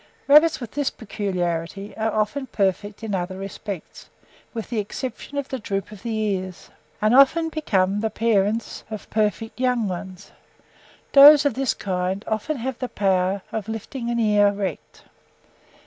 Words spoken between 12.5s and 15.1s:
have the power of lifting an ear erect.